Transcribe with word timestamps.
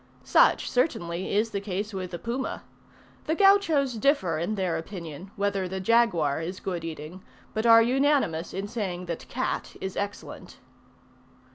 Such 0.23 0.67
certainly 0.67 1.35
is 1.35 1.51
the 1.51 1.61
case 1.61 1.93
with 1.93 2.09
the 2.09 2.17
Puma. 2.17 2.63
The 3.25 3.35
Gauchos 3.35 3.93
differ 3.99 4.39
in 4.39 4.55
their 4.55 4.75
opinion, 4.75 5.29
whether 5.35 5.67
the 5.67 5.79
Jaguar 5.79 6.41
is 6.41 6.59
good 6.59 6.83
eating, 6.83 7.21
but 7.53 7.67
are 7.67 7.83
unanimous 7.83 8.51
in 8.51 8.67
saying 8.67 9.05
that 9.05 9.27
cat 9.29 9.75
is 9.79 9.95
excellent. 9.95 10.57